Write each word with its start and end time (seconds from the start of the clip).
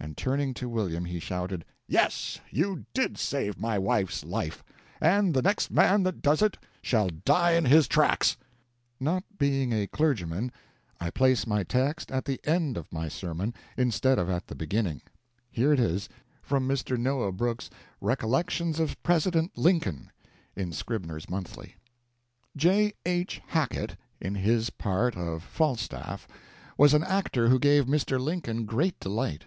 And 0.00 0.18
turning 0.18 0.52
to 0.54 0.68
William 0.68 1.06
he 1.06 1.18
shouted, 1.18 1.64
"Yes, 1.88 2.38
you 2.50 2.84
did 2.92 3.16
save 3.16 3.58
my 3.58 3.78
wife's 3.78 4.22
life, 4.22 4.62
and 5.00 5.32
the 5.32 5.40
next 5.40 5.70
man 5.70 6.02
that 6.02 6.20
does 6.20 6.42
it 6.42 6.58
shall 6.82 7.08
die 7.08 7.52
in 7.52 7.64
his 7.64 7.88
tracks!" 7.88 8.36
Not 9.00 9.24
being 9.38 9.72
a 9.72 9.86
clergyman, 9.86 10.52
I 11.00 11.08
place 11.08 11.46
my 11.46 11.62
text 11.62 12.12
at 12.12 12.26
the 12.26 12.38
end 12.44 12.76
of 12.76 12.92
my 12.92 13.08
sermon 13.08 13.54
instead 13.78 14.18
of 14.18 14.28
at 14.28 14.46
the 14.48 14.54
beginning. 14.54 15.00
Here 15.50 15.72
it 15.72 15.80
is, 15.80 16.06
from 16.42 16.68
Mr. 16.68 16.98
Noah 16.98 17.32
Brooks's 17.32 17.70
Recollections 18.02 18.78
of 18.78 19.02
President 19.02 19.56
Lincoln 19.56 20.12
in 20.54 20.70
"Scribners 20.72 21.30
Monthly": 21.30 21.76
J. 22.54 22.92
H. 23.06 23.40
Hackett, 23.46 23.96
in 24.20 24.34
his 24.34 24.68
part 24.68 25.16
of 25.16 25.42
Falstaff, 25.42 26.28
was 26.76 26.92
an 26.92 27.04
actor 27.04 27.48
who 27.48 27.58
gave 27.58 27.86
Mr. 27.86 28.20
Lincoln 28.20 28.66
great 28.66 29.00
delight. 29.00 29.44